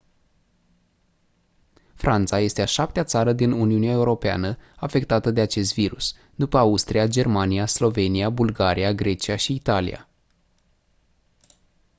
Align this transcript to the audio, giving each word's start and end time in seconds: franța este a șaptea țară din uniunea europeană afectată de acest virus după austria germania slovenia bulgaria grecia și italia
franța 1.95 2.39
este 2.39 2.61
a 2.61 2.65
șaptea 2.65 3.03
țară 3.03 3.33
din 3.33 3.51
uniunea 3.51 3.91
europeană 3.91 4.57
afectată 4.75 5.31
de 5.31 5.41
acest 5.41 5.73
virus 5.73 6.13
după 6.35 6.57
austria 6.57 7.07
germania 7.07 7.65
slovenia 7.65 8.29
bulgaria 8.29 8.93
grecia 8.93 9.35
și 9.35 9.53
italia 9.53 10.07